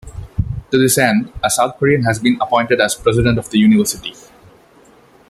[0.71, 4.15] To this end, a South Korean has been appointed as President of the University.